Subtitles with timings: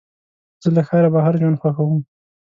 [0.61, 2.01] زه له ښاره بهر ژوند خوښوم.